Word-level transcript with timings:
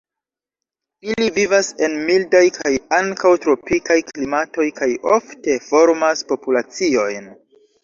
Ili 1.09 1.27
vivas 1.35 1.69
en 1.87 1.97
mildaj 2.07 2.41
kaj 2.55 2.71
ankaŭ 3.01 3.35
tropikaj 3.45 3.99
klimatoj 4.09 4.67
kaj 4.81 4.89
ofte 5.19 5.61
formas 5.69 6.27
populaciojn. 6.35 7.33